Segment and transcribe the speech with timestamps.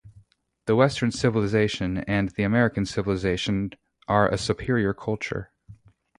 [0.65, 3.73] The Western civilization and the American civilization
[4.07, 5.51] are a superior culture.